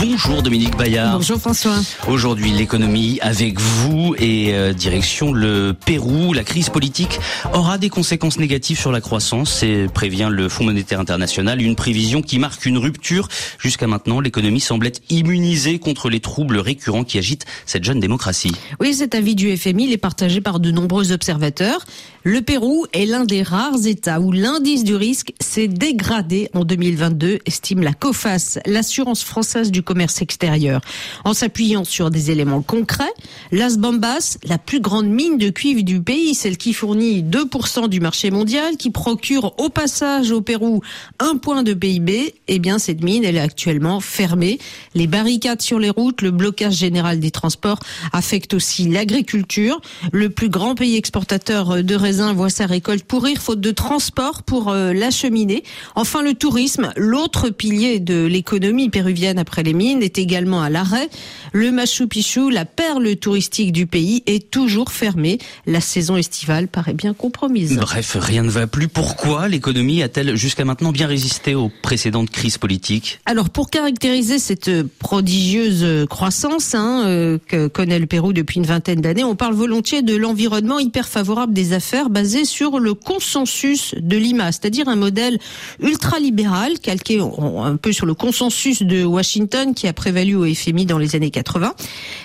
Bonjour 0.00 0.42
Dominique 0.42 0.76
Bayard. 0.76 1.16
Bonjour 1.16 1.38
François. 1.38 1.74
Aujourd'hui 2.06 2.52
l'économie 2.52 3.18
avec 3.20 3.58
vous 3.58 4.14
et 4.16 4.54
euh, 4.54 4.72
direction 4.72 5.32
le 5.32 5.74
Pérou. 5.74 6.32
La 6.32 6.44
crise 6.44 6.68
politique 6.68 7.18
aura 7.52 7.78
des 7.78 7.88
conséquences 7.88 8.38
négatives 8.38 8.78
sur 8.78 8.92
la 8.92 9.00
croissance 9.00 9.64
et 9.64 9.88
prévient 9.92 10.28
le 10.30 10.48
Fonds 10.48 10.62
monétaire 10.62 11.00
international. 11.00 11.60
Une 11.60 11.74
prévision 11.74 12.22
qui 12.22 12.38
marque 12.38 12.64
une 12.64 12.78
rupture. 12.78 13.26
Jusqu'à 13.58 13.88
maintenant, 13.88 14.20
l'économie 14.20 14.60
semble 14.60 14.86
être 14.86 15.00
immunisée 15.10 15.80
contre 15.80 16.10
les 16.10 16.20
troubles 16.20 16.58
récurrents 16.58 17.02
qui 17.02 17.18
agitent 17.18 17.46
cette 17.66 17.82
jeune 17.82 17.98
démocratie. 17.98 18.52
Oui, 18.78 18.94
cet 18.94 19.16
avis 19.16 19.34
du 19.34 19.56
FMI 19.56 19.92
est 19.92 19.98
partagé 19.98 20.40
par 20.40 20.60
de 20.60 20.70
nombreux 20.70 21.10
observateurs. 21.10 21.84
Le 22.22 22.42
Pérou 22.42 22.86
est 22.92 23.06
l'un 23.06 23.24
des 23.24 23.42
rares 23.42 23.86
États 23.86 24.20
où 24.20 24.32
l'indice 24.32 24.84
du 24.84 24.94
risque 24.94 25.32
s'est 25.40 25.66
dégradé 25.66 26.50
en 26.52 26.64
2022, 26.64 27.38
estime 27.46 27.80
la 27.80 27.94
COFAS, 27.94 28.58
l'assurance 28.66 29.24
française 29.24 29.70
du 29.70 29.82
commerce 29.88 30.20
extérieur. 30.20 30.82
En 31.24 31.32
s'appuyant 31.32 31.82
sur 31.82 32.10
des 32.10 32.30
éléments 32.30 32.60
concrets, 32.60 33.14
Las 33.52 33.78
Bambas, 33.78 34.36
la 34.44 34.58
plus 34.58 34.80
grande 34.80 35.08
mine 35.08 35.38
de 35.38 35.48
cuivre 35.48 35.82
du 35.82 36.02
pays, 36.02 36.34
celle 36.34 36.58
qui 36.58 36.74
fournit 36.74 37.22
2% 37.22 37.88
du 37.88 37.98
marché 37.98 38.30
mondial, 38.30 38.76
qui 38.76 38.90
procure 38.90 39.58
au 39.58 39.70
passage 39.70 40.30
au 40.30 40.42
Pérou 40.42 40.82
un 41.20 41.38
point 41.38 41.62
de 41.62 41.72
PIB, 41.72 42.34
eh 42.48 42.58
bien 42.58 42.78
cette 42.78 43.02
mine, 43.02 43.24
elle 43.24 43.36
est 43.36 43.40
actuellement 43.40 44.00
fermée. 44.00 44.58
Les 44.94 45.06
barricades 45.06 45.62
sur 45.62 45.78
les 45.78 45.88
routes, 45.88 46.20
le 46.20 46.32
blocage 46.32 46.74
général 46.74 47.18
des 47.18 47.30
transports 47.30 47.80
affectent 48.12 48.52
aussi 48.52 48.88
l'agriculture. 48.88 49.80
Le 50.12 50.28
plus 50.28 50.50
grand 50.50 50.74
pays 50.74 50.96
exportateur 50.96 51.82
de 51.82 51.94
raisin 51.94 52.34
voit 52.34 52.50
sa 52.50 52.66
récolte 52.66 53.04
pourrir 53.04 53.38
faute 53.40 53.62
de 53.62 53.70
transport 53.70 54.42
pour 54.42 54.68
euh, 54.68 54.92
l'acheminer. 54.92 55.62
Enfin, 55.94 56.20
le 56.20 56.34
tourisme, 56.34 56.92
l'autre 56.96 57.48
pilier 57.48 58.00
de 58.00 58.26
l'économie 58.26 58.90
péruvienne 58.90 59.38
après 59.38 59.62
les 59.62 59.77
mines, 59.78 60.02
est 60.02 60.18
également 60.18 60.60
à 60.60 60.68
l'arrêt. 60.68 61.08
Le 61.52 61.70
Machu 61.70 62.06
Picchu, 62.06 62.50
la 62.50 62.66
perle 62.66 63.16
touristique 63.16 63.72
du 63.72 63.86
pays, 63.86 64.22
est 64.26 64.50
toujours 64.50 64.92
fermé. 64.92 65.38
La 65.66 65.80
saison 65.80 66.16
estivale 66.16 66.68
paraît 66.68 66.92
bien 66.92 67.14
compromise. 67.14 67.76
Bref, 67.76 68.16
rien 68.20 68.42
ne 68.42 68.50
va 68.50 68.66
plus. 68.66 68.88
Pourquoi 68.88 69.48
l'économie 69.48 70.02
a-t-elle 70.02 70.36
jusqu'à 70.36 70.64
maintenant 70.64 70.92
bien 70.92 71.06
résisté 71.06 71.54
aux 71.54 71.70
précédentes 71.82 72.30
crises 72.30 72.58
politiques? 72.58 73.20
Alors, 73.24 73.48
pour 73.48 73.70
caractériser 73.70 74.38
cette 74.38 74.70
prodigieuse 74.98 76.06
croissance 76.10 76.74
hein, 76.74 77.04
euh, 77.06 77.38
que 77.46 77.68
connaît 77.68 77.98
le 77.98 78.06
Pérou 78.06 78.32
depuis 78.32 78.58
une 78.58 78.66
vingtaine 78.66 79.00
d'années, 79.00 79.24
on 79.24 79.36
parle 79.36 79.54
volontiers 79.54 80.02
de 80.02 80.16
l'environnement 80.16 80.78
hyper 80.78 81.08
favorable 81.08 81.52
des 81.52 81.72
affaires 81.72 82.10
basé 82.10 82.44
sur 82.44 82.80
le 82.80 82.94
consensus 82.94 83.94
de 83.96 84.16
Lima, 84.16 84.52
c'est-à-dire 84.52 84.88
un 84.88 84.96
modèle 84.96 85.38
ultralibéral 85.80 86.78
calqué 86.80 87.20
un 87.20 87.76
peu 87.76 87.92
sur 87.92 88.06
le 88.06 88.14
consensus 88.14 88.82
de 88.82 89.04
Washington 89.04 89.67
qui 89.74 89.86
a 89.86 89.92
prévalu 89.92 90.36
au 90.36 90.44
FMI 90.44 90.86
dans 90.86 90.98
les 90.98 91.16
années 91.16 91.30
80. 91.30 91.74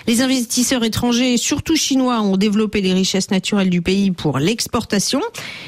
Les 0.06 0.20
investisseurs 0.20 0.84
étrangers, 0.84 1.36
surtout 1.36 1.76
chinois, 1.76 2.20
ont 2.20 2.36
développé 2.36 2.80
les 2.80 2.92
richesses 2.92 3.30
naturelles 3.30 3.70
du 3.70 3.82
pays 3.82 4.10
pour 4.10 4.38
l'exportation 4.38 5.20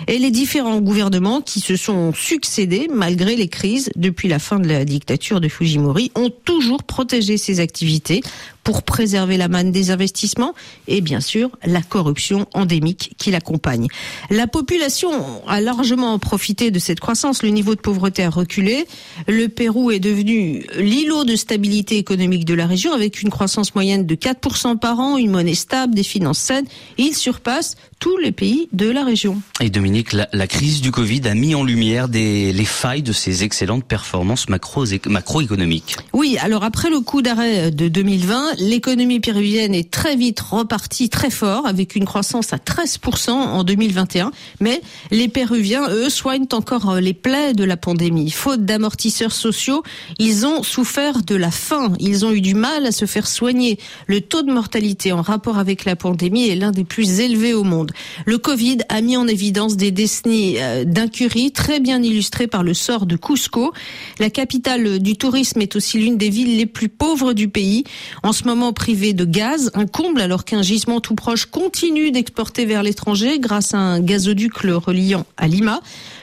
et 0.06 0.18
les 0.18 0.30
différents 0.30 0.80
gouvernements 0.80 1.40
qui 1.40 1.60
se 1.60 1.76
sont 1.76 2.12
succédés 2.12 2.88
malgré 2.92 3.36
les 3.36 3.48
crises 3.48 3.90
depuis 3.96 4.28
la 4.28 4.38
fin 4.38 4.58
de 4.58 4.68
la 4.68 4.84
dictature 4.84 5.40
de 5.40 5.48
Fujimori 5.48 6.10
ont 6.14 6.30
toujours 6.30 6.82
protégé 6.82 7.36
ces 7.36 7.60
activités 7.60 8.22
pour 8.66 8.82
préserver 8.82 9.36
la 9.36 9.46
manne 9.46 9.70
des 9.70 9.92
investissements 9.92 10.52
et 10.88 11.00
bien 11.00 11.20
sûr 11.20 11.50
la 11.64 11.82
corruption 11.82 12.46
endémique 12.52 13.14
qui 13.16 13.30
l'accompagne. 13.30 13.86
La 14.28 14.48
population 14.48 15.12
a 15.46 15.60
largement 15.60 16.18
profité 16.18 16.72
de 16.72 16.80
cette 16.80 16.98
croissance. 16.98 17.44
Le 17.44 17.50
niveau 17.50 17.76
de 17.76 17.80
pauvreté 17.80 18.24
a 18.24 18.28
reculé. 18.28 18.88
Le 19.28 19.46
Pérou 19.46 19.92
est 19.92 20.00
devenu 20.00 20.66
l'îlot 20.76 21.22
de 21.22 21.36
stabilité 21.36 21.96
économique 21.96 22.44
de 22.44 22.54
la 22.54 22.66
région 22.66 22.92
avec 22.92 23.22
une 23.22 23.30
croissance 23.30 23.72
moyenne 23.76 24.04
de 24.04 24.16
4% 24.16 24.78
par 24.78 24.98
an, 24.98 25.16
une 25.16 25.30
monnaie 25.30 25.54
stable, 25.54 25.94
des 25.94 26.02
finances 26.02 26.40
saines. 26.40 26.66
Il 26.98 27.14
surpasse 27.14 27.76
tous 27.98 28.16
les 28.18 28.32
pays 28.32 28.68
de 28.72 28.90
la 28.90 29.04
région. 29.04 29.40
Et 29.60 29.70
Dominique, 29.70 30.12
la, 30.12 30.28
la 30.32 30.46
crise 30.46 30.80
du 30.80 30.90
Covid 30.90 31.22
a 31.28 31.34
mis 31.34 31.54
en 31.54 31.64
lumière 31.64 32.08
des, 32.08 32.52
les 32.52 32.64
failles 32.64 33.02
de 33.02 33.12
ces 33.12 33.44
excellentes 33.44 33.84
performances 33.84 34.48
macro, 34.48 34.84
macroéconomiques. 35.06 35.96
Oui, 36.12 36.36
alors 36.40 36.64
après 36.64 36.90
le 36.90 37.00
coup 37.00 37.22
d'arrêt 37.22 37.70
de 37.70 37.88
2020, 37.88 38.56
l'économie 38.58 39.20
péruvienne 39.20 39.74
est 39.74 39.90
très 39.90 40.16
vite 40.16 40.40
repartie 40.40 41.08
très 41.08 41.30
fort 41.30 41.66
avec 41.66 41.96
une 41.96 42.04
croissance 42.04 42.52
à 42.52 42.56
13% 42.56 43.30
en 43.30 43.64
2021. 43.64 44.30
Mais 44.60 44.80
les 45.10 45.28
Péruviens, 45.28 45.88
eux, 45.90 46.10
soignent 46.10 46.46
encore 46.52 46.96
les 46.96 47.14
plaies 47.14 47.54
de 47.54 47.64
la 47.64 47.76
pandémie. 47.76 48.30
Faute 48.30 48.64
d'amortisseurs 48.64 49.32
sociaux, 49.32 49.82
ils 50.18 50.46
ont 50.46 50.62
souffert 50.62 51.22
de 51.22 51.34
la 51.34 51.50
faim. 51.50 51.92
Ils 51.98 52.24
ont 52.24 52.32
eu 52.32 52.40
du 52.40 52.54
mal 52.54 52.86
à 52.86 52.92
se 52.92 53.04
faire 53.04 53.26
soigner. 53.26 53.78
Le 54.06 54.20
taux 54.20 54.42
de 54.42 54.52
mortalité 54.52 55.12
en 55.12 55.22
rapport 55.22 55.58
avec 55.58 55.84
la 55.84 55.96
pandémie 55.96 56.48
est 56.48 56.56
l'un 56.56 56.70
des 56.70 56.84
plus 56.84 57.20
élevés 57.20 57.54
au 57.54 57.64
monde. 57.64 57.85
Le 58.24 58.38
Covid 58.38 58.78
a 58.88 59.00
mis 59.00 59.16
en 59.16 59.26
évidence 59.26 59.76
des 59.76 59.90
décennies 59.90 60.56
euh, 60.58 60.84
d'incurie 60.84 61.52
très 61.52 61.80
bien 61.80 62.02
illustrées 62.02 62.46
par 62.46 62.62
le 62.62 62.74
sort 62.74 63.06
de 63.06 63.16
Cusco. 63.16 63.72
La 64.18 64.30
capitale 64.30 64.98
du 64.98 65.16
tourisme 65.16 65.60
est 65.60 65.76
aussi 65.76 65.98
l'une 65.98 66.16
des 66.16 66.28
villes 66.28 66.56
les 66.56 66.66
plus 66.66 66.88
pauvres 66.88 67.32
du 67.32 67.48
pays. 67.48 67.84
En 68.22 68.32
ce 68.32 68.44
moment 68.44 68.72
privée 68.72 69.12
de 69.12 69.24
gaz, 69.24 69.70
un 69.74 69.86
comble 69.86 70.20
alors 70.20 70.44
qu'un 70.44 70.62
gisement 70.62 71.00
tout 71.00 71.14
proche 71.14 71.46
continue 71.46 72.10
d'exporter 72.10 72.66
vers 72.66 72.82
l'étranger 72.82 73.38
grâce 73.38 73.74
à 73.74 73.78
un 73.78 74.00
gazoduc 74.00 74.62
le 74.62 74.76
reliant 74.76 75.26
à 75.36 75.48
Lima. 75.48 75.80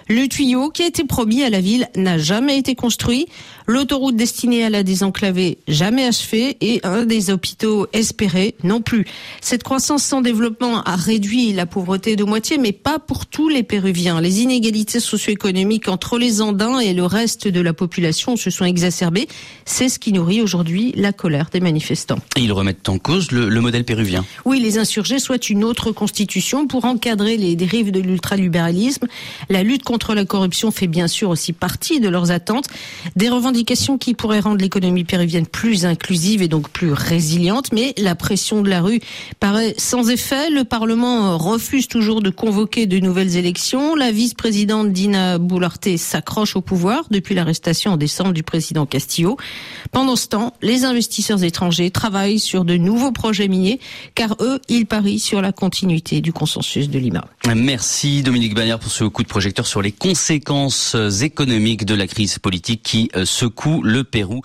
Le 0.09 0.27
tuyau 0.27 0.69
qui 0.69 0.83
a 0.83 0.87
été 0.87 1.05
promis 1.05 1.43
à 1.43 1.49
la 1.49 1.61
ville 1.61 1.87
n'a 1.95 2.17
jamais 2.17 2.57
été 2.57 2.75
construit. 2.75 3.27
L'autoroute 3.65 4.15
destinée 4.15 4.63
à 4.65 4.69
la 4.69 4.83
désenclaver 4.83 5.57
jamais 5.67 6.05
achevée 6.05 6.57
et 6.59 6.81
un 6.83 7.05
des 7.05 7.31
hôpitaux 7.31 7.87
espérés 7.93 8.55
non 8.63 8.81
plus. 8.81 9.05
Cette 9.39 9.63
croissance 9.63 10.03
sans 10.03 10.21
développement 10.21 10.83
a 10.83 10.95
réduit 10.95 11.53
la 11.53 11.65
pauvreté 11.65 12.15
de 12.17 12.25
moitié, 12.25 12.57
mais 12.57 12.73
pas 12.73 12.99
pour 12.99 13.25
tous 13.25 13.47
les 13.47 13.63
Péruviens. 13.63 14.19
Les 14.19 14.41
inégalités 14.41 14.99
socio-économiques 14.99 15.87
entre 15.87 16.17
les 16.17 16.41
Andins 16.41 16.79
et 16.79 16.93
le 16.93 17.05
reste 17.05 17.47
de 17.47 17.61
la 17.61 17.73
population 17.73 18.35
se 18.35 18.49
sont 18.49 18.65
exacerbées. 18.65 19.29
C'est 19.65 19.87
ce 19.87 19.97
qui 19.97 20.11
nourrit 20.11 20.41
aujourd'hui 20.41 20.91
la 20.97 21.13
colère 21.13 21.49
des 21.51 21.61
manifestants. 21.61 22.19
Et 22.35 22.41
ils 22.41 22.51
remettent 22.51 22.89
en 22.89 22.97
cause 22.97 23.31
le, 23.31 23.47
le 23.47 23.61
modèle 23.61 23.85
péruvien. 23.85 24.25
Oui, 24.43 24.59
les 24.59 24.77
insurgés 24.77 25.19
souhaitent 25.19 25.49
une 25.49 25.63
autre 25.63 25.91
constitution 25.91 26.67
pour 26.67 26.83
encadrer 26.83 27.37
les 27.37 27.55
dérives 27.55 27.91
de 27.91 28.01
l'ultralibéralisme. 28.01 29.07
La 29.49 29.63
lutte 29.63 29.83
contre 29.83 30.13
la 30.13 30.25
corruption 30.25 30.71
fait 30.71 30.87
bien 30.87 31.07
sûr 31.07 31.29
aussi 31.29 31.53
partie 31.53 32.01
de 32.01 32.09
leurs 32.09 32.31
attentes. 32.31 32.67
Des 33.15 33.29
revendications 33.29 33.52
qui 33.99 34.13
pourraient 34.13 34.39
rendre 34.39 34.59
l'économie 34.59 35.03
péruvienne 35.03 35.45
plus 35.45 35.85
inclusive 35.85 36.41
et 36.41 36.47
donc 36.47 36.69
plus 36.69 36.91
résiliente, 36.91 37.71
mais 37.71 37.93
la 37.97 38.15
pression 38.15 38.61
de 38.61 38.69
la 38.69 38.81
rue 38.81 38.99
paraît 39.39 39.75
sans 39.77 40.09
effet. 40.09 40.49
Le 40.49 40.63
Parlement 40.63 41.37
refuse 41.37 41.87
toujours 41.87 42.21
de 42.21 42.29
convoquer 42.29 42.87
de 42.87 42.99
nouvelles 42.99 43.37
élections. 43.37 43.95
La 43.95 44.11
vice-présidente 44.11 44.91
Dina 44.91 45.37
Boularte 45.37 45.97
s'accroche 45.97 46.55
au 46.55 46.61
pouvoir 46.61 47.05
depuis 47.11 47.35
l'arrestation 47.35 47.91
en 47.91 47.97
décembre 47.97 48.33
du 48.33 48.43
président 48.43 48.85
Castillo. 48.85 49.37
Pendant 49.91 50.15
ce 50.15 50.27
temps, 50.27 50.53
les 50.61 50.83
investisseurs 50.83 51.43
étrangers 51.43 51.91
travaillent 51.91 52.39
sur 52.39 52.65
de 52.65 52.75
nouveaux 52.75 53.11
projets 53.11 53.47
miniers, 53.47 53.79
car 54.15 54.35
eux, 54.39 54.59
ils 54.67 54.85
parient 54.85 55.19
sur 55.19 55.41
la 55.41 55.51
continuité 55.51 56.21
du 56.21 56.33
consensus 56.33 56.89
de 56.89 56.97
Lima. 56.97 57.25
Merci 57.55 58.23
Dominique 58.23 58.55
Bagnard 58.55 58.79
pour 58.79 58.91
ce 58.91 59.03
coup 59.03 59.21
de 59.21 59.27
projecteur 59.27 59.67
sur 59.67 59.81
les 59.81 59.91
conséquences 59.91 60.95
économiques 61.21 61.85
de 61.85 61.93
la 61.93 62.07
crise 62.07 62.39
politique 62.39 62.81
qui 62.83 63.11
secoue 63.43 63.83
le 63.83 64.05
Pérou. 64.05 64.41